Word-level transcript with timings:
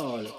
fútbol. 0.00 0.29